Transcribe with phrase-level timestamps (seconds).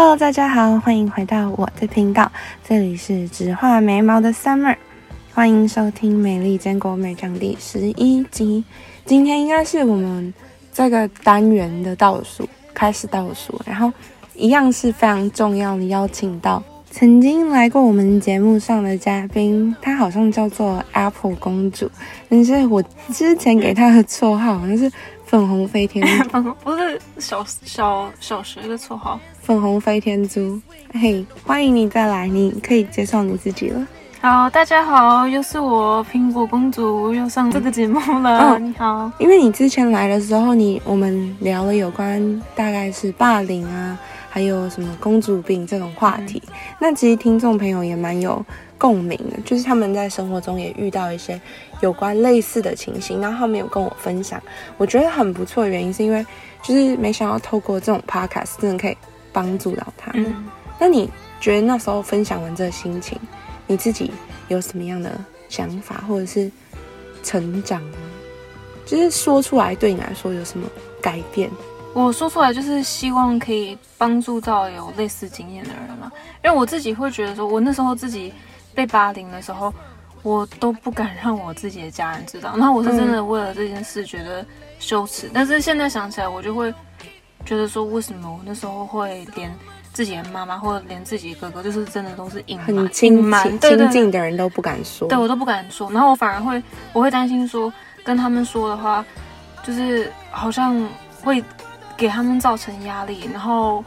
[0.00, 2.30] Hello，大家好，欢迎回到我的频道，
[2.62, 4.76] 这里是只画眉毛的 Summer，
[5.34, 8.62] 欢迎收听《美丽坚果美妆》第十一集。
[9.04, 10.32] 今天应该是我们
[10.72, 13.92] 这个单元的倒数，开始倒数，然后
[14.36, 16.62] 一样是非常重要的，邀请到
[16.92, 21.90] 曾经来过我们节目上的嘉宾，她好像叫做 Apple 公主，
[22.28, 22.80] 但是我
[23.12, 24.88] 之前给她的绰号好像是
[25.24, 26.06] 粉红飞天，
[26.62, 29.18] 不是小小小学的绰号。
[29.48, 30.60] 粉红飞天猪，
[30.92, 33.88] 嘿，欢迎你再来，你可以介绍你自己了。
[34.20, 38.58] 好，大家好，又是我苹果公主又上这个节目了。
[38.58, 43.98] 你好，因为你之前来的时候，你我们聊了有关大概是霸凌啊，
[44.28, 46.42] 还有什么公主病这种话题。
[46.78, 48.44] 那其实听众朋友也蛮有
[48.76, 51.40] 共鸣的，就是他们在生活中也遇到一些
[51.80, 54.38] 有关类似的情形，然后他们有跟我分享，
[54.76, 56.22] 我觉得很不错的原因是因为
[56.62, 58.96] 就是没想到透过这种 podcast 真的可以。
[59.32, 60.34] 帮助到他们，
[60.78, 63.18] 那你觉得那时候分享完这个心情，
[63.66, 64.10] 你自己
[64.48, 65.12] 有什么样的
[65.48, 66.50] 想法，或者是
[67.22, 67.98] 成长吗？
[68.86, 70.66] 就是说出来对你来说有什么
[71.02, 71.50] 改变？
[71.94, 76.10] 我说出来就是希望可以帮助到有类似经验的人嘛，
[76.44, 78.32] 因为我自己会觉得说，我那时候自己
[78.74, 79.72] 被霸凌的时候，
[80.22, 84.44] 我都不敢让我自己的家人知道，然后我是真的为了这件事觉得
[84.78, 86.72] 羞耻，但是现在想起来，我就会。
[87.44, 89.50] 觉得说为什么我那时候会连
[89.92, 95.90] 自己的妈妈或者连自己哥哥，就是真的都是隐瞒、亲瞒、亲近的人都不敢说，对我都不敢说。
[95.90, 97.72] 然后我反而会，我会担心说
[98.04, 99.04] 跟他们说的话，
[99.64, 100.88] 就是好像
[101.22, 101.42] 会
[101.96, 103.82] 给他们造成压力，然后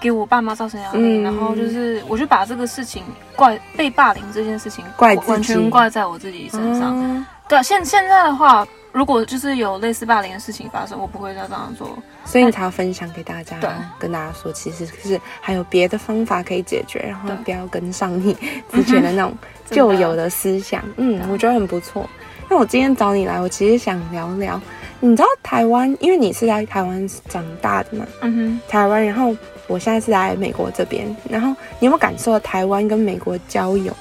[0.00, 3.02] 给我爸妈造成压力，然后就是我就把这个事情
[3.36, 7.24] 怪被霸凌这件事情怪完全怪在我自己身上。
[7.48, 8.66] 对，现现在的话。
[8.94, 13.58] 如果就是有类似霸凌的事情发生，我不会再这样做，所以你才要分享给大家，
[13.98, 18.32] 跟大家说，其实是还有别的方法可以解决，然后不要跟上你
[18.70, 19.36] 之前的那种
[19.68, 20.80] 旧有的思想。
[20.96, 22.08] 嗯，我觉得很不错。
[22.48, 24.60] 那我今天找你来，我其实想聊聊，
[25.00, 29.36] 你知道台湾，因为你是在台湾长大的嘛，嗯哼，台湾，然后
[29.66, 31.48] 我现在是在美国这边，然后
[31.80, 33.92] 你有没有感受到台湾跟美国交友，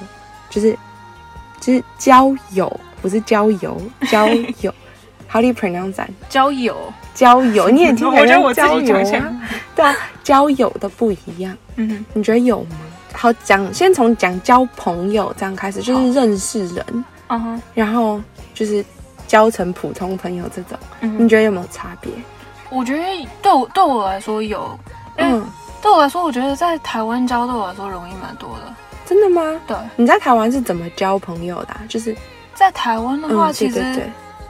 [0.51, 0.77] 就是
[1.59, 4.27] 就是交友，不是交友， 交
[4.61, 4.73] 友。
[5.29, 6.07] How do you pronounce that？
[6.29, 6.75] 交友，
[7.13, 9.39] 交友，你也 听我觉得我交友啊，
[9.75, 11.55] 对啊，交友的不一样。
[11.75, 12.77] 嗯哼，你觉得有吗？
[13.13, 17.05] 好讲，先从讲交朋友这样开始，就是认识人，
[17.73, 18.21] 然后
[18.53, 18.83] 就是
[19.27, 22.11] 交成普通朋友这种，你觉得有没有差别？
[22.69, 23.03] 我觉得
[23.41, 24.77] 对我对我来说有，
[25.17, 25.43] 嗯，
[25.81, 28.73] 对我来说，我觉得在台湾交对我来说容易蛮多的。
[29.05, 29.59] 真的吗？
[29.67, 31.75] 对，你在台湾是怎么交朋友的？
[31.89, 32.15] 就是
[32.53, 34.09] 在台湾的话，其实。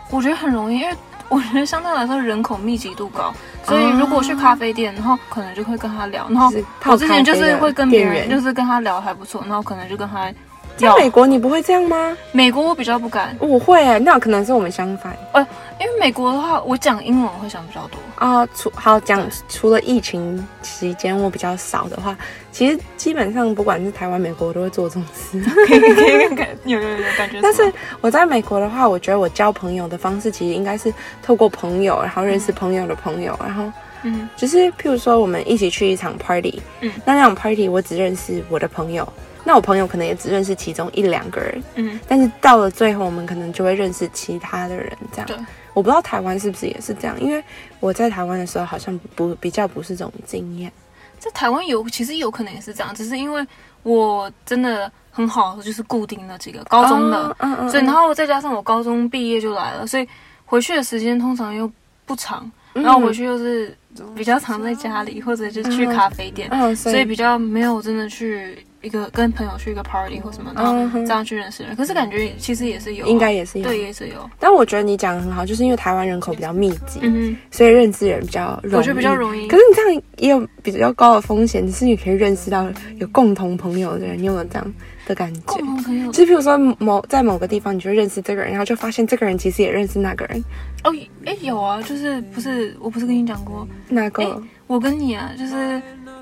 [0.10, 0.96] 我觉得很容易，因为
[1.28, 3.34] 我觉得相对来说人口密集度高，
[3.66, 6.52] 所以如果去咖啡店，然后可能就会跟他聊，然后
[6.86, 10.32] 我之前就是会跟别人就是跟他聊还不错，然后可能就跟他。
[10.78, 12.18] 在美国你不会这样吗？
[12.32, 15.16] 美国我比较不敢，我会，那可能是我们相反。
[15.32, 15.48] 呃，
[15.80, 18.46] 因为美国的话，我讲英文会想比较多啊。
[18.56, 22.18] 除好讲，除了疫情期间我比较少的话，
[22.52, 25.40] 其实基本上不管是台湾、美国，我都会做这种事。
[25.68, 26.02] 可以可
[26.34, 27.40] 以感 有有有感觉。
[27.42, 39.08] 但是我在美国的话，我觉得我交朋友的方式其实应该是透过朋友，然后认识朋友的朋友，然后嗯，就是譬如说我们一起去一场 party，嗯，那那场 party 我只认识我的朋友。
[39.46, 45.28] 那我朋友可能也只认识其中一两个人，嗯，但是到了最后，我们可能就会认识其他的人，这样。
[45.28, 45.38] 对，
[45.74, 47.44] 我不知道台湾是不是也是这样，因为
[47.82, 50.72] 我在台湾的时候好像不比较不是这种经验。
[51.20, 53.46] 在台湾有，其实有可能也是这样，只是因为
[53.84, 60.08] 我真的很好，就是固定的几个高中的，嗯嗯，所以然后再加上我高中毕业就来了，所以
[60.46, 61.70] 回去的时间通常又
[62.06, 63.78] 不长，然后回去又是
[64.16, 68.66] 比较常在家里或者就去咖啡店，所以比较没有真的去。
[68.84, 74.30] 一个跟朋友去一个 party 或什么，然后这样去认识人，可是感觉其实也是有，应该也是有，对，也是有。
[74.38, 78.76] 但我觉得你讲的很好，就是因为台湾人口比较密集，嗯所以认识人比较容易。
[78.76, 79.48] 我觉得比较容易。
[79.48, 84.74] 可是你这样也有比较高的风险，只是你可以认识到有共同朋友的人，你有没有这样
[85.08, 85.42] 的感觉？
[85.46, 90.44] 共同朋友，就比如说某在某个地方，你就认识这个人，然后就发现这个人其实也认识那个人。
[90.84, 90.92] 哦，
[91.26, 94.44] 哎，有啊，就是不是我不是跟你讲过那个？
[94.68, 95.82] 我跟你啊，就是。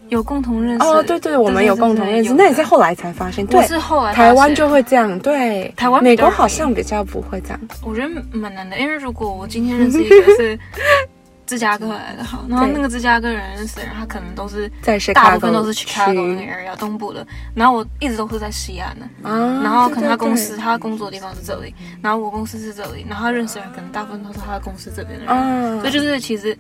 [0.10, 3.46] 有共同认识哦，对对，我们有共同认识，那也是后来才发现。
[3.46, 7.60] 对，是后来台湾就会这样，对，台湾美国好像比较不会这样。
[7.84, 10.60] 我觉得蛮难的，因为如果我今天认识一个是
[11.48, 17.26] 芝加哥来的，好，然后那个芝加哥人认识人，他可能都是在大部分都是 Chicago 那个 area 东部的，
[17.56, 26.58] 然后我一直都是在西安的，啊，然后可能他公司他工作的地方是这里，然后我公司是这里，然后他认识人可能大部分都是他的公司这边的人，所以就是其实。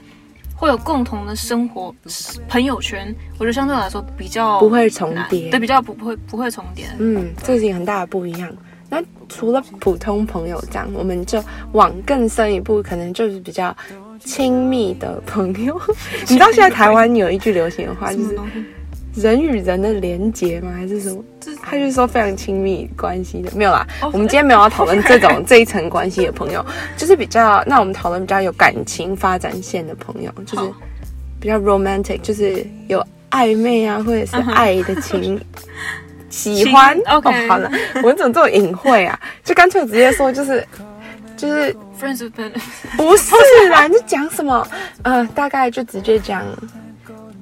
[0.61, 1.93] 会有共同的生活
[2.47, 6.85] 朋友圈，我觉得相对来说比较不会重叠，对，比较不会不会重叠。
[6.99, 8.55] 嗯，这是一个很大的不一样。
[8.87, 13.75] 那除了普通朋友这样，我们就往更深一步，可能就是比较
[14.19, 15.81] 亲密的朋友。
[16.29, 18.37] 你知道现在台湾有一句流行的话，就是
[19.15, 20.71] 人与人的连结吗？
[20.75, 21.23] 还是什么？
[21.61, 23.85] 他就是说非常亲密关系的，没有啦。
[24.01, 26.65] 我们今天没有要讨论这种 这一层关系的朋友，
[26.97, 30.71] 就是比较那我们讨论比较有感情发展线的朋友，就是
[31.39, 35.39] 比较 romantic，就是有暧昧啊，或者是爱的情。
[36.29, 37.69] 喜欢 哦，好了，
[38.03, 39.19] 我怎么这么隐晦啊？
[39.43, 40.65] 就干脆直接说，就是
[41.35, 43.35] 就是 friends with benefits，不是
[43.69, 44.65] 啦，你讲什么？
[45.03, 46.45] 呃，大概就直接讲，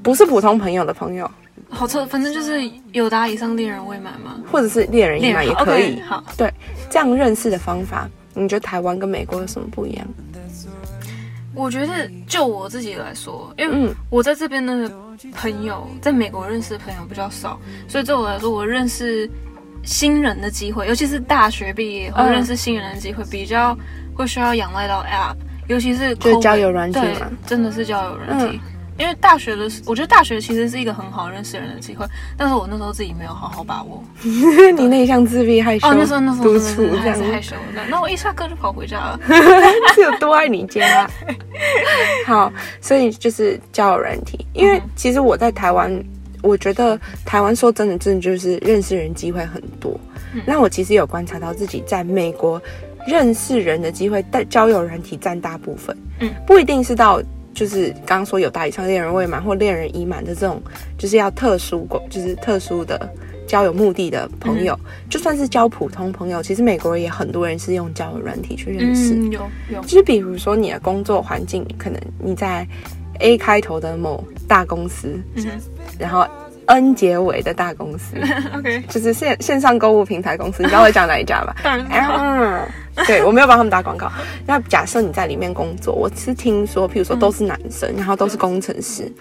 [0.01, 1.30] 不是普通朋友的朋友。
[1.69, 4.42] 好测，反正就是有达以上恋人未满吗？
[4.51, 6.00] 或者是恋人已满也可以。
[6.01, 6.54] 好，对，
[6.89, 10.07] 这样认识的方法，你觉得台湾跟美国有什么不一样？
[11.56, 14.92] 我觉得就我自己来说，因为我在这边的。
[15.36, 19.30] 朋友在美国认识的朋友比较少，所以对我来说，我认识
[19.83, 23.77] 新人的机会，尤其是大学毕业或认识新人的机会，比较
[24.15, 25.36] 会需要仰赖到 App，
[25.68, 28.62] 尤其是就交友软体嘛，真的是交友软体。
[29.00, 32.06] 因为大学的，我觉得大学其实是一个很好认识人的机会，
[32.38, 34.04] 但是我那时候自己没有好好把握。
[34.75, 37.81] 你内向、自闭、害羞，哦，那时候那时候独处这样害羞的。
[37.90, 39.19] 那我一下课就跑回家了，
[39.96, 41.10] 是有多爱你家？
[42.28, 42.51] 好，
[42.81, 45.90] 所以就是交友软体，因为其实我在台湾，
[46.42, 49.98] 我觉得台湾说真的，真的就是认识人机会很多。
[50.46, 52.62] 那我其实有观察到自己在美国
[53.07, 55.98] 认识人的机会，但交友软体占大部分。
[56.19, 57.22] 嗯，不一定是到。
[57.60, 60.62] 就是刚刚说有大以上恋人未满或恋人已满的这种，
[60.98, 62.98] 就是要特殊过，就是特殊的
[63.46, 64.80] 交友目的的朋友，
[65.10, 69.14] 就算是交普通朋友，其实美国也很多人是用交友软体去认识。
[69.28, 69.42] 有
[69.74, 72.66] 有，就是比如说你的工作环境，可能你在
[73.20, 75.20] A 开头的某大公司，
[76.00, 76.26] 然后
[76.68, 78.16] N 结尾的大公司，
[78.56, 81.54] OK，就是线线上购物平台公司，你知道我讲哪一家吧？
[81.62, 82.72] 当然。
[83.06, 84.12] 对，我没有帮他们打广告。
[84.46, 89.12] 那假设你在里面工作，我是听说，譬如说都是男生，然后都是工程师。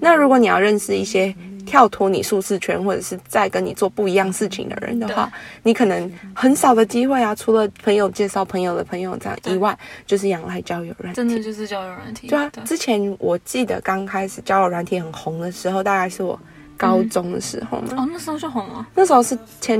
[0.00, 1.34] 那如果你要认识一些
[1.66, 5.30] 跳脱你舒适圈，或者是在跟你做不一样事情的人的话，
[5.62, 7.34] 你可能很少的机会啊。
[7.34, 9.76] 除了朋友介绍朋友的朋友这样以外，
[10.06, 11.16] 就是仰赖交友软体。
[11.16, 12.28] 真的就是交友软体。
[12.28, 16.38] 对啊，之前我记得刚开始交友软体很红的时候，大概是我。
[16.78, 18.86] 高中的时候嘛，哦，那时候就红了。
[18.94, 19.78] 那时候是前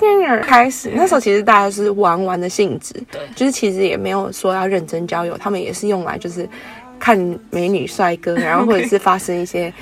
[0.00, 6.48] 天开始，那时候其实大家是玩玩的性质，对，就是其实也没有说要认真交友，他们也是用来就是
[6.98, 7.16] 看
[7.50, 9.72] 美女帅哥， 然后或者是发生一些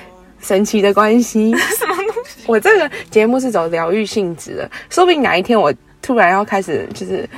[0.41, 1.55] 神奇的关系。
[1.79, 2.43] 什么东西？
[2.47, 7.29] 我这个节目是走疗愈性质的，说不定哪一天我突然要开始就是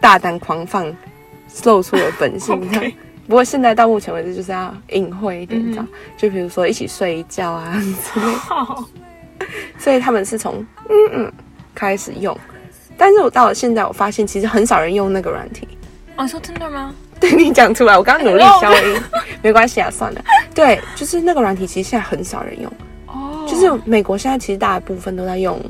[0.00, 0.86] 大胆狂放，
[1.64, 2.56] 露出了本性。
[3.28, 5.86] 不过现在到目前为止就是要隐晦一点，这样
[6.16, 8.26] 就比如说一起睡一觉啊之类。
[9.78, 11.32] 所以他们是从嗯嗯
[11.74, 12.36] 开始用，
[12.96, 15.68] 但是我到了现在，我发现其实很少人用那个软体。
[16.16, 16.92] 哦，你说真的吗？
[17.20, 19.00] 对你讲出来，我刚刚努力消音，
[19.42, 20.24] 没关系啊，算了。
[20.54, 22.72] 对，就是那个软体，其实现在很少人用。
[23.06, 23.46] 哦。
[23.46, 25.60] 就是美国现在其实大部分都在用，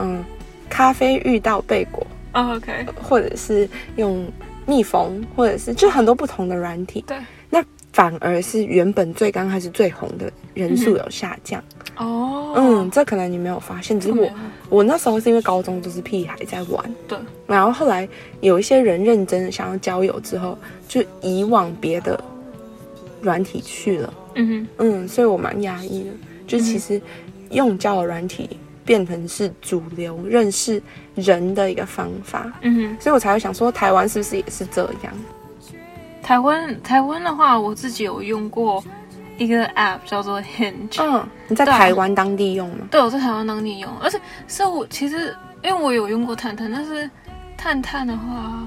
[0.00, 0.22] 嗯，
[0.68, 2.06] 咖啡遇到贝果。
[2.32, 2.86] OK。
[3.00, 4.26] 或者是用。
[4.66, 7.16] 蜜蜂，或者是就很多不同的软体，对，
[7.50, 11.62] 那反而是原本最刚开始最红的人数有下降
[11.96, 12.54] 哦。
[12.56, 14.30] 嗯，这可能你没有发现，只是我
[14.68, 17.18] 我那时候是因为高中都是屁孩在玩，对。
[17.46, 18.08] 然后后来
[18.40, 20.56] 有一些人认真的想要交友之后，
[20.88, 22.22] 就移往别的
[23.20, 24.14] 软体去了。
[24.36, 26.10] 嗯哼，嗯，所以我蛮压抑的，
[26.46, 27.00] 就其实
[27.50, 28.50] 用交友软体。
[28.84, 30.82] 变成是主流认识
[31.14, 35.12] 人的一个方法，嗯哼，所以我才会想说，台湾是不是也是这样？
[36.22, 38.82] 台湾台湾的话，我自己有用过
[39.38, 41.02] 一个 app 叫做 Hinge。
[41.02, 42.86] 嗯，你在台湾当地用吗？
[42.90, 47.08] 对，我在台湾当地用，而且是我其实因为我有用过探探，但是
[47.56, 48.66] 探探的话，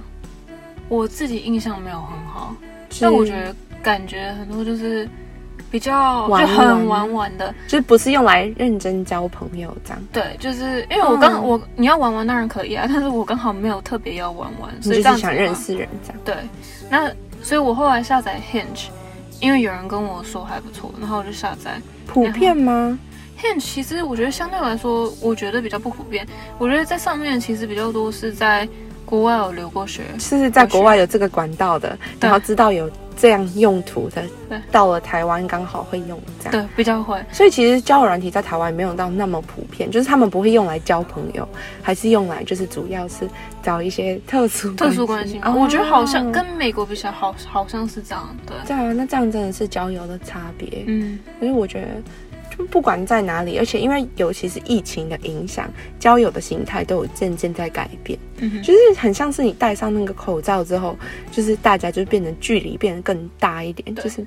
[0.89, 2.55] 我自己印象没有很好，
[2.99, 5.07] 但我觉得感觉很多就是。
[5.69, 10.01] 比较就很玩玩的，就不是用来认真交朋友这样。
[10.13, 16.21] 对，就是因为我刚我你要玩玩当然可以啊， 但是我刚好没有特别要玩玩，所以就是想认识人这样。
[16.23, 16.35] 对，
[16.89, 17.11] 那
[17.43, 18.85] 所以我后来下载 Hinge，
[19.41, 21.79] 因为有人跟我说还不错，然后我就下载。
[22.05, 22.97] 普遍吗
[23.41, 26.25] ？Hinge 其实我觉得相对来说，我觉得比较不普遍。
[26.57, 28.67] 我觉得在上面其实比较多是在
[29.05, 32.89] 国外有留过学，是在国外有这个管道的，然后知道有。
[33.17, 34.23] 这样用途的，
[34.71, 37.19] 到了台湾刚好会用这样，对，比较会。
[37.31, 41.47] 所以其实交友软体在台湾没有到那么普遍，就是他们不会用来交朋友，
[41.81, 43.27] 还是用来就是主要是
[43.63, 45.39] 找一些特殊特殊关系。
[45.39, 48.35] 啊我觉得好像跟美国比较好，好像是这样。
[48.45, 50.83] 对，对啊那这样真的是交友的差别。
[50.85, 51.87] 嗯，所以我觉得。
[52.71, 58.17] 不管在哪里，而且因为尤其是疫情的影响，交友的形态都有渐渐在改变。
[58.37, 60.97] 嗯就是很像是你戴上那个口罩之后，
[61.31, 63.95] 就是大家就变得距离变得更大一点。
[63.95, 64.25] 就是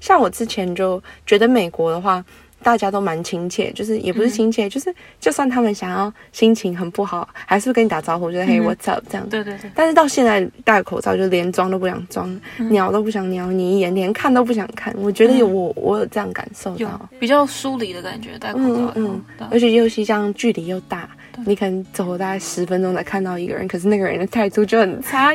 [0.00, 2.24] 像我之前就觉得美国的话。
[2.62, 9.28] 大家都蛮亲切，就是也不是亲切，就是就算他们想要心情很不好，还是会跟你打招呼，就是嘿，what's up 这样。
[9.28, 9.70] 对对对。
[9.74, 12.40] 但是到现在戴口罩，就连装都不想装，
[12.70, 14.94] 鸟都不想鸟你一眼，连看都不想看。
[14.98, 18.92] 我觉得有我，我有这样感受到，比较疏离的感觉，戴口罩。
[18.94, 19.48] 嗯嗯。
[19.50, 21.08] 而且尤其这样距离又大，
[21.46, 25.34] 你可能走大概十分钟才看到一个人，可是那个人的态度就很差。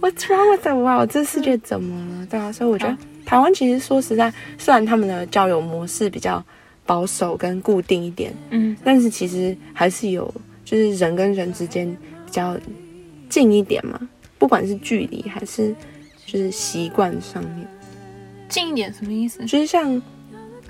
[0.00, 1.10] What's wrong with the world？
[1.10, 2.26] 这世界怎么了？
[2.26, 2.96] 对啊，所以我觉得。
[3.30, 6.44] 台湾其实说实在，虽然他们的交友模式比较
[6.84, 10.34] 保守跟固定一点，嗯，但是其实还是有，
[10.64, 11.88] 就是人跟人之间
[12.26, 12.58] 比较
[13.28, 14.00] 近一点嘛，
[14.36, 15.72] 不管是距离还是
[16.26, 17.68] 就是习惯上面，
[18.48, 19.38] 近一点什么意思？
[19.44, 20.02] 就是像。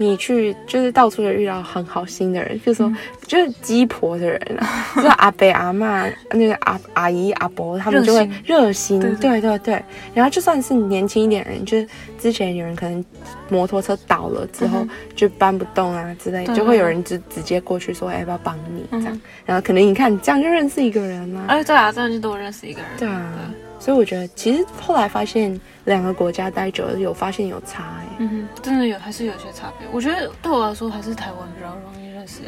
[0.00, 2.90] 你去就是到处就遇到很好心的人，就说
[3.26, 4.66] 就是鸡婆的人啊，
[4.96, 9.84] 就是阿伯阿妈那个阿阿姨阿伯，他们就会热心，对对对。
[10.14, 11.86] 然后就算是年轻一点人，就是
[12.18, 13.04] 之前有人可能
[13.50, 19.20] 摩托车倒了之后就搬不动啊之类，就会有人直直接过去说要不要帮你这样。
[19.44, 22.90] 然后可能你看这样就认识一个人了，哎对啊，这样就多认识一个人。
[22.98, 25.60] 对啊，所以我觉得其实后来发现。
[25.86, 29.88] 两个国家待久了，有发现有差哎，嗯哼，真的有，还是有些差别。
[29.90, 32.40] 我觉得对我来说，还是台湾比较容易认识。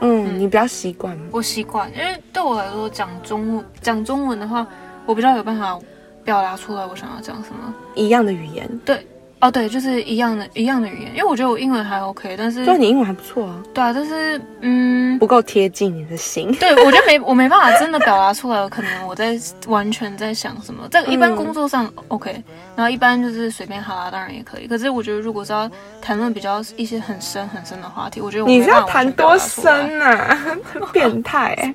[0.00, 1.28] 嗯，你比较习惯吗？
[1.30, 4.66] 我习惯，因为对我来说，讲中文讲中文的话，
[5.06, 5.78] 我比较有办法
[6.24, 9.06] 表达出来我想要讲什么，一样的语言，对。
[9.42, 13.60] 哦，对，就是一样的，一样的语言，因为我觉得我英文还 OK，但是，对，你英文还不错啊。
[13.74, 16.54] 对啊，但是，嗯，不够贴近你的心。
[16.60, 20.86] 对，我觉得没，我没办法真的表达出来，可能我在完全在想什么。
[20.90, 22.30] 在一般工作上 OK，
[22.76, 24.68] 然后一般就是随便哈拉，当然也可以。
[24.68, 25.68] 可是我觉得，如果是要
[26.00, 30.56] 谈论比较一些很深很深的话题，我觉得你是要谈多深啊？
[30.94, 31.74] 变态！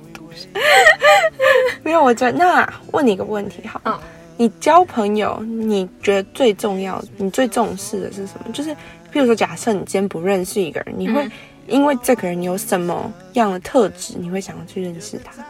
[1.84, 3.78] 没有，我觉得那问你一个问题，好。
[3.84, 3.98] 嗯。
[4.38, 8.52] 你交朋友，你觉得最重要、你最重视的是什么？
[8.52, 8.70] 就是，
[9.12, 11.28] 譬如说，假设你今天不认识一个人，你会
[11.66, 15.44] 因为这个人有什么样的特质，你会想要去认识他？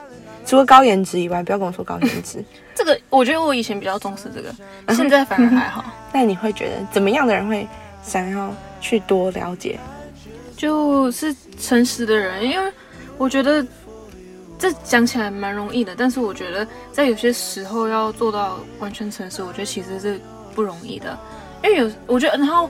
[0.46, 2.42] 除了高颜值以外，不要跟我说高颜值。
[2.74, 4.50] 这个，我觉得我以前比较重视这个，
[4.94, 5.84] 现在反而还好。
[6.10, 7.68] 那你会觉得怎么样的人会
[8.02, 9.78] 想要去多了解？
[10.56, 12.72] 就是诚实的人，因为
[13.18, 13.64] 我觉得。
[14.58, 20.20] 这讲起来蛮容易的，但是我觉得在有些时候要做到完全诚实，我觉得其实是
[20.54, 21.16] 不容易的。
[21.62, 22.68] 因为有，我觉得，然后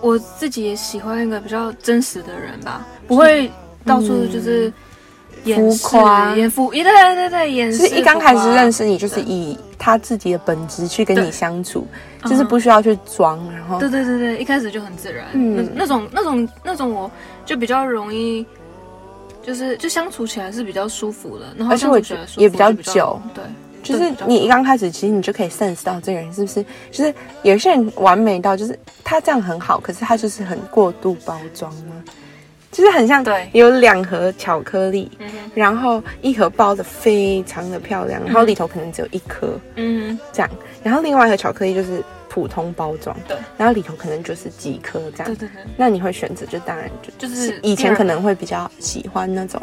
[0.00, 3.50] 我自己也喜欢一个比较真实的人吧，不会
[3.84, 4.72] 到处就是
[5.44, 7.72] 浮夸、演浮，对对对对，演。
[7.72, 11.86] 是一刚开始认识你，就是以他自己的本质去跟你相处，
[12.24, 15.26] 就是不需要去装，然后对对对对，一开始就很自然。
[15.32, 17.10] 嗯，那种那种那种，我
[17.46, 18.44] 就比较容易。
[19.42, 23.42] 就是就相处起来是比较舒服的，然后而且我觉得也比较久，对，
[23.82, 32.04] 就是你一刚开始，其实你就可以 sense 到这个人是不是，就是有些人完美到就是他这样很好，可是他就是很过度包装吗？
[32.70, 35.10] 就是很像对，有两盒巧克力，
[35.54, 40.50] 然后一盒包的非常的漂亮，然后里头可能只有一颗，嗯，这样，
[40.82, 42.04] 然后另外一盒巧克力就是。
[42.38, 45.62] 普通包装，对，然后里头可能就是几颗这样，对对对。
[45.76, 49.60] 那你会选择就当然就就是以前可能会比较喜欢那种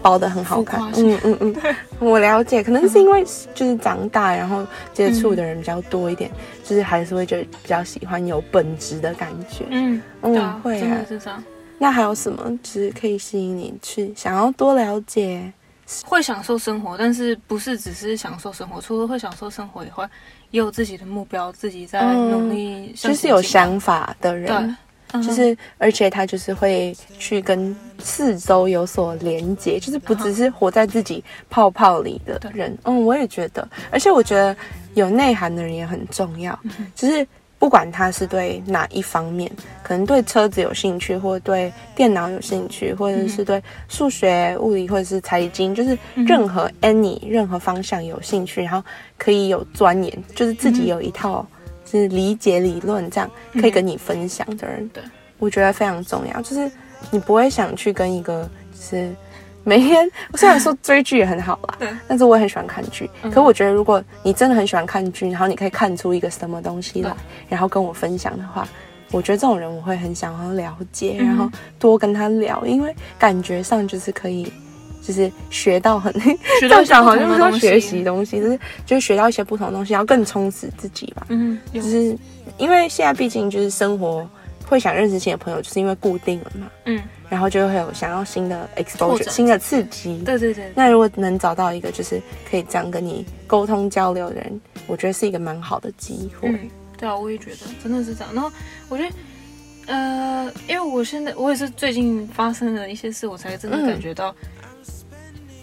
[0.00, 1.76] 包的很好看，嗯嗯嗯。
[1.98, 3.22] 我了解， 可能是因为
[3.54, 6.30] 就是长大然后接触的人比较多一点，
[6.64, 11.44] 就是还是会觉得比较喜欢有本质的感觉，嗯嗯会啊，是这样。
[11.76, 15.52] 那还有什么就是可以吸引你去想要多了解？
[16.06, 18.80] 会享受生活，但是不是只是享受生活？
[18.80, 20.08] 除了会享受生活以外，
[20.54, 24.76] 也有自己的目标，自己在努力，就是有想法的人，
[25.08, 32.72] 对，就是而且他就是会去跟四周有所连接，就是不只是活在自己泡泡里的人。
[32.84, 34.56] 嗯，我也觉得，而且我觉得
[34.94, 36.56] 有内涵的人也很重要，
[36.94, 37.26] 就是。
[37.64, 39.50] 不管他是对哪一方面，
[39.82, 51.46] 可能对车子有兴趣，或对电脑有兴趣，或者是对数学、物理或者是财经，就是任何 any 任何方向有兴趣，然后可以有钻研，就是自己有一套
[51.86, 55.02] 就是理解理论，这样可以跟你分享的人，对，
[55.38, 56.42] 我觉得非常重要。
[56.42, 56.70] 就是
[57.10, 59.16] 你不会想去跟一个就是
[59.64, 63.08] 每天虽然说追剧也很好啦，对，但是我也很喜欢看剧。
[63.32, 67.16] 可我觉得，如果你真的很喜欢看剧，然后你可以看出一个什么东西来，
[67.48, 68.68] 然后跟我分享的话，
[69.10, 74.52] 我觉得这种人我会很想要了解，然后多跟他聊，因为感觉上就是可以，
[75.02, 76.12] 就是学到很
[76.60, 81.26] 正常，好像是说学习东西，就是就是学到一些不同的东西，然后更充实自己吧。
[81.30, 82.16] 嗯，就是
[82.58, 84.28] 因为现在毕竟就是生活。
[84.66, 86.66] 会想认识新的朋友，就是因为固定了嘛。
[86.86, 86.98] 嗯，
[87.34, 90.22] 然后就会有想要新的 exposure，新的刺激。
[90.24, 90.70] 对对对。
[90.72, 96.48] 那如果能找到一个就是可以这样跟你沟通交流的人，我觉得是一个蛮好的机会。
[96.96, 98.32] 对啊，我也觉得真的是这样。
[98.32, 98.48] 然后
[98.88, 99.14] 我觉得，
[99.86, 104.32] 呃，因为我现在我也是最近发生了一些事，我才真的感觉到，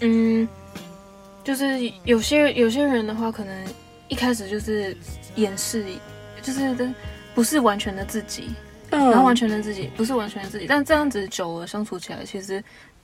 [0.00, 0.46] 嗯，
[1.42, 3.64] 就是有些有些人的话，可能
[4.08, 4.94] 一开始就是
[5.36, 5.86] 掩饰，
[6.42, 6.94] 就是
[7.34, 8.50] 不是完全的自己。
[8.98, 12.62] 然后完全的自己不是完全的自己，但这样子久了相处起来，其实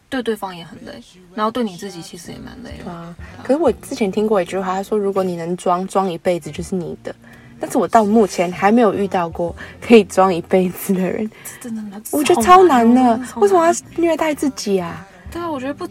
[0.09, 1.03] 对对方也很累，
[1.35, 2.91] 然后对你自己其实也蛮累的。
[2.91, 7.15] 啊，可是我之前听过一句话，他说如果你能装装一辈子就是你的，
[7.61, 11.31] 但是我到目前还没有遇到过可以装一辈子的人，
[11.61, 13.21] 真的难，我觉得超难的。
[13.37, 15.07] 为什么要虐待自己啊？
[15.31, 15.87] 对啊，我觉得不，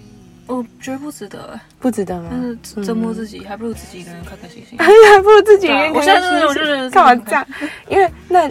[0.47, 2.29] 我觉得不值得，不值得吗？
[2.31, 4.87] 但是折磨自己，还不如自己一个人开开心心， 还
[5.21, 5.93] 不如自己一个人。
[5.93, 7.47] 我现在就是我就是干嘛这样？
[7.89, 8.49] 因为那。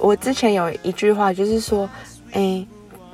[0.00, 1.88] 我之前有一句话，就是说，
[2.32, 2.64] 哎，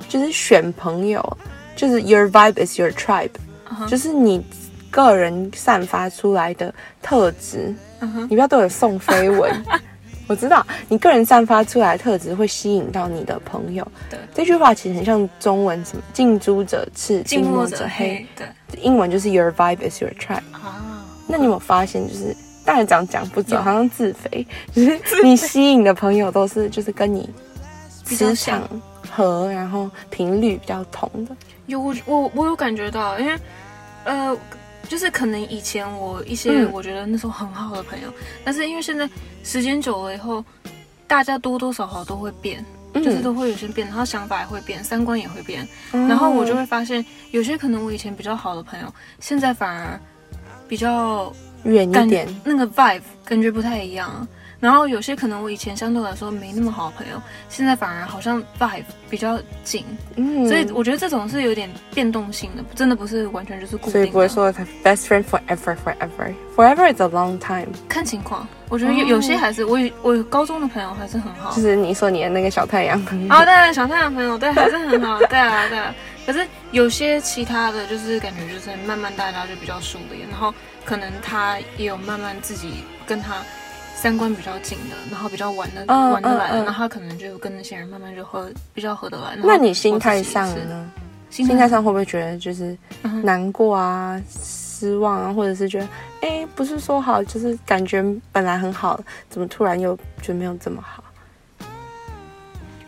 [0.07, 1.37] 就是选朋友，
[1.75, 3.31] 就是 your vibe is your tribe，
[3.87, 4.43] 就是你
[4.91, 7.73] 个人散发出来的特质。
[8.29, 9.49] 你不要对我送飞吻，
[10.27, 13.87] 我知道你个人散发出来的特质会吸引到你的朋友。
[14.09, 18.25] 对，这句话其实很像中文什么“近朱者赤，近墨者黑”。
[18.35, 18.45] 对，
[18.81, 20.43] 英文就是 your vibe is your tribe。
[20.51, 22.35] 啊，那你有没有发现就是？
[22.65, 27.29] 当然讲讲不走，好像自肥， 就是你吸引的朋友都是就是跟你
[28.05, 28.61] 磁场
[29.11, 31.35] 和，然后频率比较同的。
[31.65, 33.37] 有我我我有感觉到，因为
[34.05, 34.37] 呃，
[34.87, 38.07] 就是可能以前我一些我觉得那时候很好的朋友，
[38.43, 39.09] 但是因为现在
[39.43, 40.43] 时间久了以后，
[41.07, 49.99] 大家多多少少都会变，就是都会有些变，然后想法也会变，三观也会变，然后我就会发现，有些可能我以前比较好的朋友，现在反而
[50.67, 51.33] 比较。
[51.63, 54.27] 远一点，那个 vibe 感觉不太一样。
[54.59, 59.83] 然后有些可能我以前相对来说没那么好的朋友，现在反而好像 vibe 比较紧。
[60.15, 63.91] 嗯，所以我觉得这种是有点变动性的，真的不是完全就是固定。
[63.91, 67.67] 所以不会说他 best friend forever forever forever is a long time。
[67.89, 71.53] 看情况，我觉得有有些还是我我高中的朋友还是很好。
[71.53, 73.33] 就是你说你的那个小太阳朋友。
[73.35, 75.19] 哦，对，小太阳朋友对还是很好。
[75.25, 75.93] 对啊，对啊。
[76.25, 80.53] 可是有些其他的就是感觉就是慢慢大家就比较疏离，然后。
[80.85, 83.35] 可能他也有慢慢自己跟他
[83.95, 89.37] 三观比较紧的，然后比较玩的玩得来的，然后他可能就跟那些人慢慢就合比较合得来。
[89.37, 90.91] 那你心态上呢？
[91.29, 92.77] 心态上会不会觉得就是
[93.23, 95.87] 难过啊、失望啊，或者是觉得
[96.21, 101.03] 哎，不是说好，就是感觉本来很好，怎么突然又觉得没有这么好？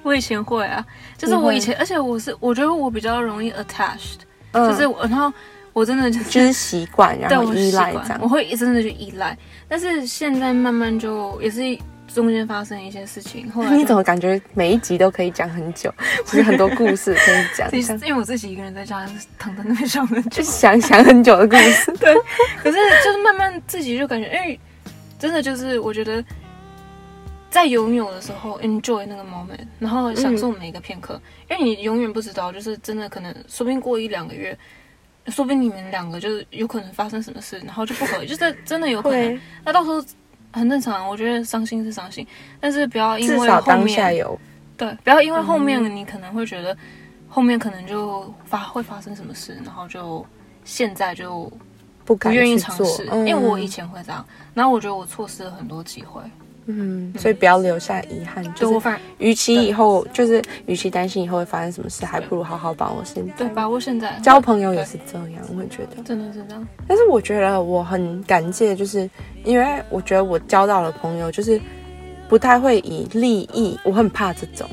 [0.03, 0.85] 我以前会啊，
[1.17, 4.19] 就是我以前，而且我是我觉得我比较容易 attached，
[4.53, 5.31] 就是然后。
[5.75, 9.37] 我真的就是习惯，然后依赖这样，我会真的去依赖。
[9.67, 11.59] 但是现在慢慢就也是
[12.07, 13.51] 中间发生一些事情。
[13.51, 15.93] 后来 你怎么感觉每一集都可以讲很久？
[16.33, 17.69] 有很多故事可以讲。
[18.07, 19.05] 因为我自己一个人在家
[19.37, 21.91] 躺在那边想很就 想想很久的故事。
[21.97, 22.15] 对，
[22.63, 24.57] 可是就是慢慢自己就感觉，因为
[25.19, 26.23] 真的就是我觉得
[27.49, 34.57] 在拥有的时候 enjoy 那个 moment，然后享受每一个片刻，因为你永远不知道，就是真的可能说不定过一两个月。
[35.27, 39.41] 说不定你们两个就是有可能发生什么事，然后就不合，就是真的有可能。
[39.63, 40.03] 那到时候
[40.51, 42.25] 很正常，我觉得伤心是伤心，
[42.59, 44.39] 但是不要因为后面有
[44.77, 46.75] 对，不要因为后面你可能会觉得
[47.27, 50.25] 后面可能就发会发生什么事，然后就
[50.63, 51.51] 现在就
[52.05, 56.21] 不不愿意尝试，因为我以前会这样，然后我觉得我错失了很多机会。
[56.67, 58.43] 嗯，所以不要留下遗憾。
[58.55, 63.33] 就是，与其以后就是，与其担心以后会发生什么事，还不如好好把握现在。
[63.37, 64.19] 对，把握现在。
[64.23, 66.01] 交朋友也是这样，我会觉得。
[66.03, 66.67] 真的是这样。
[66.87, 69.09] 但是我觉得我很感谢，就是
[69.43, 71.61] 因为我觉得我交到了朋友，就是
[72.27, 74.67] 不太会以利益，我很怕这种。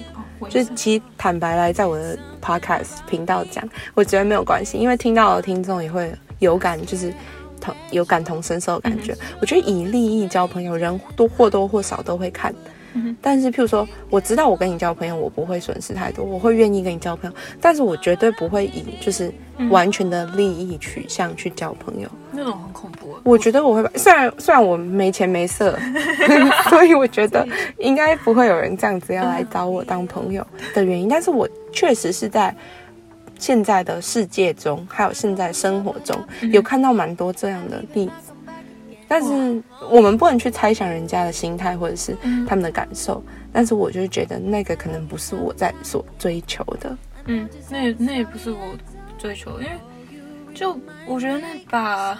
[0.48, 7.12] 就是其实坦白来，在我的 podcast 频道讲，我觉得没有关系，因为听到的听众也会有感，就是。
[7.90, 12.54] 有感同身受的感觉，我觉得以利益交朋友，人都或多或少都会看。
[13.22, 17.34] 但是，譬如说，我知道我跟你交朋友，我不会损失太多，我会愿意跟你交朋友。
[17.58, 19.32] 但是我绝对不会以就是
[19.70, 23.16] 完全的利益取向去交朋友，那种很恐怖。
[23.22, 25.78] 我觉得我会，虽然虽然我没钱没色
[26.68, 27.48] 所以我觉得
[27.78, 31.08] 应该不会有人这样子要来找我当朋友的原因。
[31.08, 32.54] 但是我确实是在。
[33.42, 36.16] 现在的世界中，还有现在生活中，
[36.52, 38.32] 有看到蛮多这样的例子。
[39.08, 43.20] 但是我们不能去猜想人家的心态或者是他们的感受。
[43.52, 46.96] 但是我就觉得那个可能不是我在所追求的。
[47.26, 48.58] 嗯，那那也不是我
[49.18, 49.72] 追求，因为
[50.54, 50.78] 就
[51.08, 52.16] 我觉得那把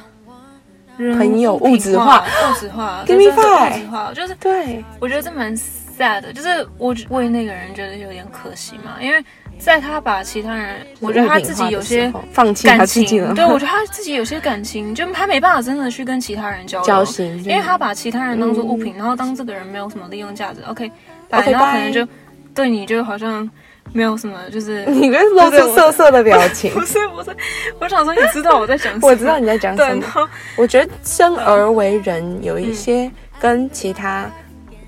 [0.96, 5.56] 朋友物质化、物质化、give me five，物质化，就是对，我觉得这蛮
[6.02, 9.24] sad，就是我为那个人觉得有点可惜嘛，因为。
[9.58, 13.32] 在他把其他人，我觉得他自己有些放弃感情了。
[13.32, 20.60] 对，我觉得他自己有些感情，就他没办法真的去跟其他人交交心，因为他把其他人当做物品，然后当这个人没有什么利用价值。
[20.66, 22.04] OK，OK，然后可能就
[22.52, 23.48] 对你就好像
[23.92, 26.72] 没有什么，就是 你跟露出色色的表情。
[26.74, 27.30] 不是不是，
[27.78, 29.06] 我想说你知道我在讲 什么？
[29.08, 30.28] 我知道你在讲什么。
[30.56, 34.28] 我觉得生而为人有一些跟其他，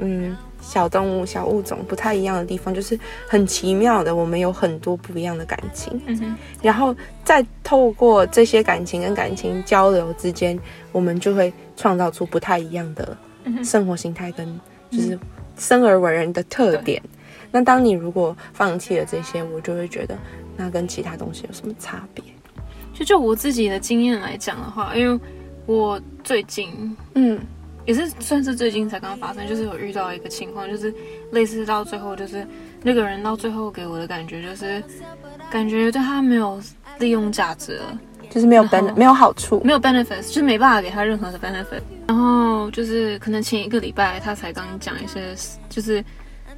[0.01, 0.37] 嗯。
[0.67, 2.99] 小动物、小物种不太一样的地方，就是
[3.29, 6.01] 很奇妙的，我们有很多不一样的感情。
[6.07, 10.59] 嗯哼，然后再透过这些感情跟感情交流之间，
[10.91, 13.17] 我们就会创造出不太一样的
[13.63, 15.19] 生活形态跟就是
[15.57, 17.01] 生而为人的特点。
[17.53, 20.17] 那当你如果放弃了这些，我就会觉得
[20.57, 22.25] 那跟其他东西有什么差别？
[22.95, 25.21] 就就我自己的经验来讲的话，因为
[25.67, 27.39] 我最近嗯。
[27.87, 30.95] 也是算是最近才刚发生，就是有遇到一个情况，就是
[31.31, 32.47] 类似到最后，就是
[32.83, 34.83] 那个人到最后给我的感觉就是，
[35.51, 36.61] 感觉对他没有
[36.99, 37.99] 利用价值了，
[38.31, 41.83] 就是没有 ben 没有好处，没有 benefits，就是没办法给他任何的 benefit。
[42.09, 45.35] 然后就是可能前一个礼拜他才刚讲一些，
[45.69, 46.05] 就是。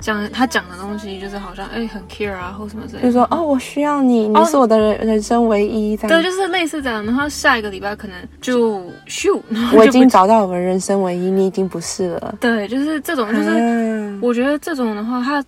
[0.01, 5.97] 讲他讲的东西就是好像哎很 care 啊或什么之类，就说哦我需要你，你是我的人人生唯一。
[5.97, 7.05] 对，就是类似这样。
[7.05, 9.41] 然后下一个礼拜可能就咻，
[9.75, 12.35] 我已经找到我的人生唯一，你已经不是了。
[12.41, 15.45] 对，就是这种，就是我觉得这种的话，他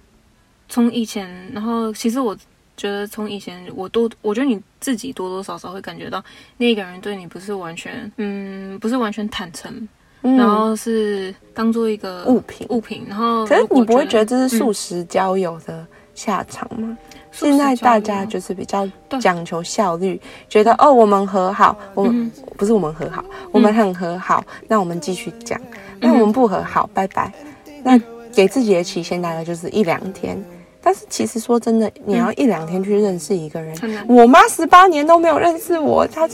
[0.69, 2.37] 从以前，然后其实我
[2.77, 6.23] 觉得从以前我多，我觉得你自己多多少少会感觉到
[6.57, 9.89] 那个人对你不是完全，嗯，不是完全坦诚。
[10.23, 13.05] 然后是当做一个物品，物品。
[13.09, 16.97] 然后，可是你不会觉得这是素食交友的下场吗？
[17.31, 18.89] 现在大家就是比较
[19.21, 25.61] 讲求效率，觉得哦，我们和好，我们不是我们和好，我们很和好，那我们继续讲。
[26.01, 27.33] 那我们不和好，拜拜。
[27.85, 28.01] 那
[28.33, 30.43] 给自己的期限大概就是一两天。
[30.89, 33.77] 但是其实说真的，你要一两天去认识一个人，
[34.09, 36.27] 我妈十八年都没有认识我，她。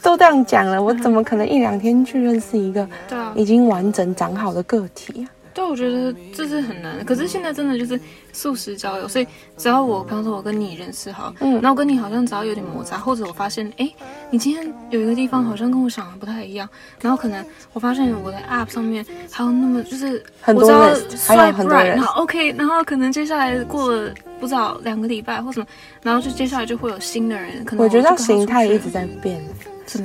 [0.00, 2.88] 都这样讲了，我怎么可能一两天去认识一个
[3.34, 5.28] 已经完整长好的个体啊？
[5.54, 7.04] 对，我觉得这是很难的。
[7.04, 7.98] 可是现在真的就是
[8.32, 13.88] 素食交友，所以只要我，比方说我跟你认识好，嗯，那我跟你好像只要有点摩擦，或者我发现，哎，
[14.30, 16.68] 你今天有一个地方好像跟我想的不太一样，
[17.00, 24.12] 然后可能我发现我的 App 上面还有那么就是很多人，还有很多人，然后 OK，然后可能接下来过了
[24.44, 25.66] 不知道两个礼拜或什么，
[26.02, 29.42] 然后就接下来就会有新的人，可能我觉得形态一直在变。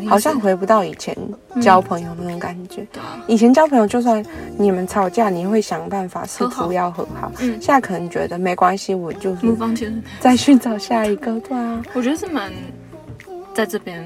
[0.07, 1.15] 好像回不到以前
[1.61, 2.85] 交朋友那种感觉。
[2.91, 4.23] 对以前交朋友，就算
[4.57, 7.31] 你们吵架，你会想办法试图要和好。
[7.39, 9.55] 嗯，现在可能觉得没关系，我就是
[10.19, 11.39] 再寻找下一个。
[11.41, 12.51] 对啊，我觉得是蛮
[13.53, 14.05] 在这边，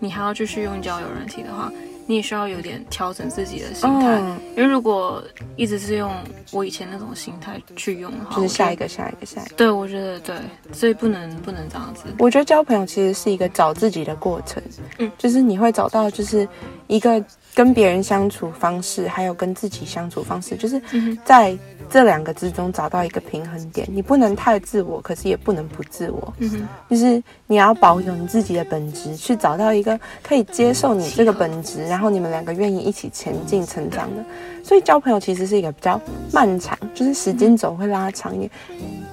[0.00, 1.72] 你还要继续用交友软体的话。
[2.06, 4.18] 你也需要有点调整自己的心态，
[4.56, 5.22] 因为如果
[5.56, 6.14] 一直是用
[6.52, 9.54] 我以前那种心态去用的话，就是下一个、下一个、下一个。
[9.56, 10.36] 对，我觉得对，
[10.72, 12.04] 所以不能不能这样子。
[12.18, 14.62] 我觉得交朋友其实是一个找自己的过程，
[14.98, 16.46] 嗯，就是你会找到就是
[16.86, 20.80] 一个跟别人相处方式，还有跟自己相处方式，就是
[21.24, 21.56] 在。
[21.90, 26.34] 这两个之中找到一个平衡点，你不能太自我，可是也不能不自我。
[26.38, 34.24] 嗯，就是你要保有你自己的本质，去找到一个可以接受你这个本质，然后你们两个愿意一起前进成长的。
[34.62, 36.00] 所以交朋友其实是一个比较
[36.32, 38.50] 漫长，就是时间轴会拉长一点。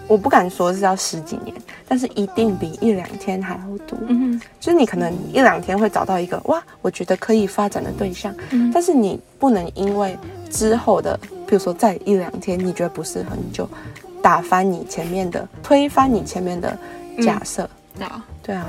[0.08, 1.56] 我不敢说是要十几年，
[1.88, 3.98] 但是一定比一两天还要多。
[4.08, 8.34] 嗯哼，就是你可能一两天会找到一个哇，我觉得可以发展的对象，
[8.74, 10.18] 但是你不能因为
[10.50, 11.20] 之后的。
[11.52, 13.68] 比如说，在一两天你觉得不适合，你就，
[14.22, 16.78] 打翻你前面的，推翻你前面的
[17.22, 18.66] 假设，对啊，对啊，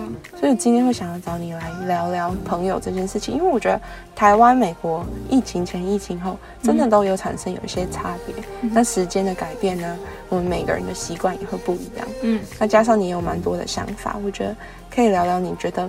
[0.00, 3.80] 嗯，所以今天会想要找你来聊聊朋友这件事情，因为我觉得
[4.16, 8.34] 台湾、美国疫情前、疫情后，真的都有产生有一些差别。
[8.72, 9.96] 那时间的改变呢，
[10.28, 12.08] 我们每个人的习惯也会不一样。
[12.22, 14.56] 嗯，那加上你有蛮多的想法，我觉得
[14.92, 15.88] 可以聊聊，你觉得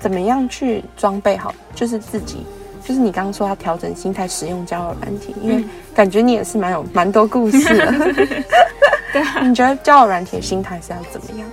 [0.00, 2.44] 怎么样去装备好，就是自己。
[2.86, 7.92] 就是你刚刚说要调整心态，使用交友软体，因为感觉你也是蛮有蛮多故事的。
[9.12, 11.48] 对， 你觉得交友软体的心态是要怎么样？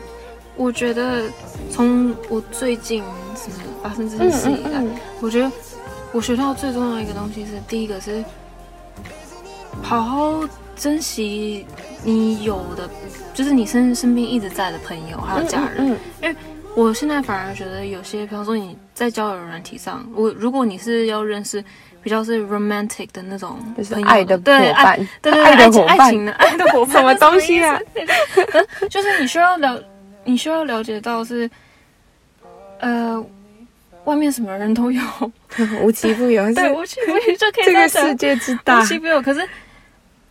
[0.56, 1.24] 我觉得
[1.72, 3.02] 从我最近
[3.36, 4.84] 什么发生这件事以来，
[5.19, 5.52] 我觉得
[6.12, 8.24] 我学到最重要的一个东西是，第一个是
[9.82, 11.65] 好好珍惜
[12.04, 12.88] 你有的，
[13.34, 15.88] 就是你身身边一直在的朋友还有家人，
[16.22, 16.36] 因为
[16.76, 21.64] 我现在反而觉得有些，比方说你在交友软体上，我如果你是要认识
[22.02, 27.80] 比较是 romantic 的那种就是爱的伙伴对对爱的伙伴，爱情的爱的伙伴，什么东西啊？
[28.90, 29.84] 就是你需要了，
[30.24, 31.50] 你需要了解到是，
[32.80, 33.24] 呃。
[34.06, 35.02] 外面什么人都有，
[35.82, 36.44] 无奇不有。
[36.54, 37.64] 对，无奇不有就可以。
[37.64, 39.22] 这个世界之大，无奇不有。
[39.22, 39.48] 可是，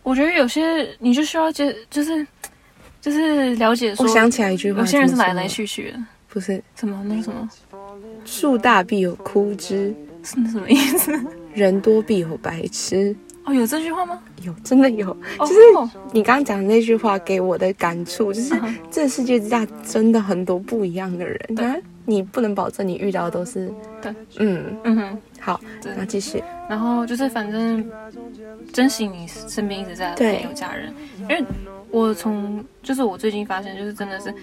[0.03, 2.23] 我觉得有些你就需要接，就是
[3.01, 3.91] 就是了解。
[3.97, 5.97] 我想起来一句话，有些人是来来去去的，
[6.33, 7.03] 不是什么？
[7.07, 7.47] 那是什么？
[8.25, 9.93] 树大必有枯枝，
[10.25, 11.11] 是什么意思？
[11.53, 13.15] 人多必有白痴。
[13.45, 14.19] 哦，有这句话吗？
[14.41, 15.15] 有，真的有。
[15.39, 15.53] 就是
[16.11, 18.55] 你刚刚讲的那句话给我的感触，就是
[18.89, 21.39] 这世界之下，真的很多不一样的人。
[21.55, 21.65] 对。
[22.05, 25.61] 你不能保证你遇到的都是对，嗯嗯哼，好，
[25.95, 27.89] 那继续，然后就是反正
[28.73, 31.41] 珍惜你身边一直在的朋友家人，因为
[31.91, 34.33] 我从就是我最近发现，就是真的是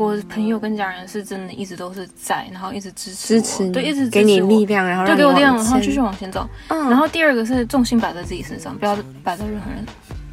[0.00, 6.48] 我朋友跟家人是真的一直都是在，然后一直支持支持对，一直给你力量，然后就给我力量，然后继续往前走。
[6.68, 9.84] 嗯然后第二个是重心摆在自己身上，不要摆在任何人，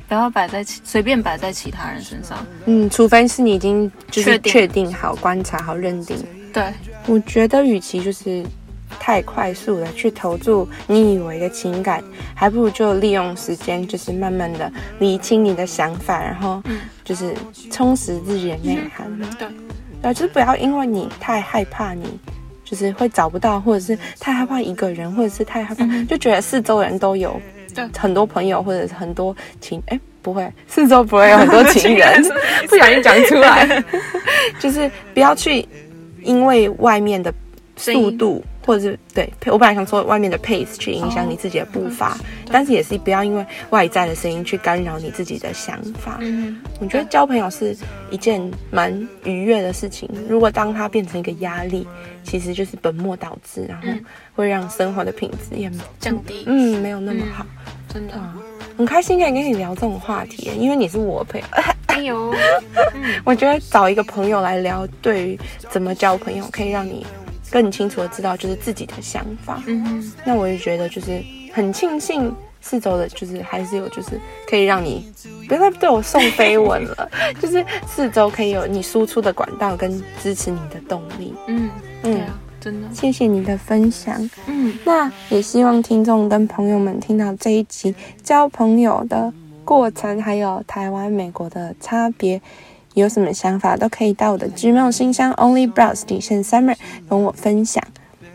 [0.07, 2.37] 不要摆在随便摆在其他人身上。
[2.63, 6.17] 嗯，除非是你已经就是确定好、观察好、认定。
[6.53, 6.63] 对，
[7.05, 8.45] 我觉得与其就是
[8.99, 12.03] 太快速的去投注你以为的情感，
[12.35, 16.61] 还不如就利用时间，就是慢慢的理清你的想法，然后
[17.03, 17.33] 就是
[17.71, 19.07] 充实自己的内涵。
[19.37, 19.47] 对，
[20.01, 22.19] 对，就是不要因为你太害怕，你
[22.63, 27.39] 就是会找不到，或者是太害怕一个人，或者是太害怕，就觉得四周人都有
[27.97, 32.23] 很多朋友，或者是很多情，哎，不会，四周不会有很多情人，
[32.67, 33.83] 不小心讲出来，
[34.59, 35.67] 就是不要去。
[36.23, 37.33] 因为外面的
[37.77, 42.17] 速度，或者是对我本来想说外面的 pace 去影响你自己的步伐，
[42.51, 46.17] 但是也是不要因为外在的声音去干扰你自己的想法。
[46.19, 47.75] 嗯，我觉得交朋友是
[48.11, 50.09] 一件蛮愉悦的事情。
[50.27, 51.87] 如果当它变成一个压力，
[52.25, 53.87] 其实就是本末倒置，然后
[54.35, 56.43] 会让生活的品质也降低。
[56.45, 57.45] 嗯，没有那么好。
[57.87, 58.21] 真的，
[58.77, 61.47] 很开心可以跟你聊这种话题，因为你是我朋友。
[62.03, 62.31] 有，
[63.25, 67.03] 我觉得找一个朋友来聊，对于怎么交朋友，可以让你
[67.51, 69.61] 更清楚的知道就是自己的想法。
[69.67, 75.11] 嗯，那我也觉得就是很庆幸四周的，就是还是有就是可以让你
[75.47, 77.09] 不要再对我送飞吻了，
[77.41, 81.33] 就是四周可以有你输出的管道跟支持你的动力。
[81.47, 81.69] 嗯
[82.03, 82.21] 嗯，
[82.59, 84.29] 真的，谢谢你的分享。
[84.47, 89.33] 嗯，那也希望听众跟朋友们听到这一集交朋友的。
[89.67, 92.41] 过程还有台湾、美国的差别，
[92.99, 96.75] 有什么想法都可以到我的 Gmail 信箱 onlybrows 底线 summer
[97.07, 97.83] 跟我分享。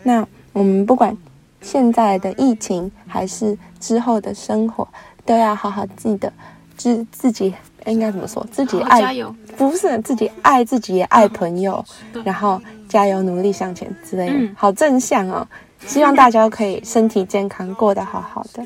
[0.03, 1.15] 那我们不管
[1.61, 4.87] 现在的疫情还是之后的生活，
[5.25, 6.31] 都要好好记得
[6.77, 7.53] 自自己
[7.85, 8.45] 应该怎么说？
[8.51, 11.83] 自己爱加油，不是自己爱自己也爱朋友，
[12.23, 15.45] 然后加油努力向前之类的，好正向哦！
[15.85, 18.65] 希望大家都可以身体健康，过得好好的。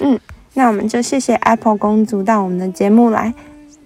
[0.00, 0.20] 嗯。
[0.56, 3.34] 那我们就谢谢 Apple 公主到我们的节目来，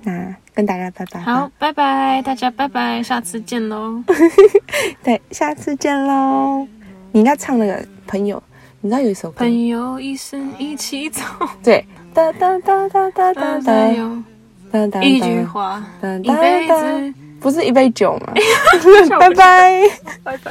[0.02, 1.20] 那跟大家拜拜。
[1.20, 4.02] 好，拜拜，大家拜拜，下次见喽。
[5.04, 6.66] 对，下次见喽。
[7.12, 8.42] 你应该唱那个朋友，
[8.80, 9.36] 你知道有一首歌。
[9.38, 11.22] 朋友一生一起走。
[11.62, 11.86] 对。
[12.12, 15.00] 哒哒哒哒哒哒哒。
[15.00, 15.80] 一句话，
[16.24, 18.32] 一辈子，不是一杯酒吗？
[19.20, 19.82] 拜拜，
[20.24, 20.50] 拜拜。